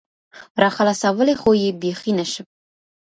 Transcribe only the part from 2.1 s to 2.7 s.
نشم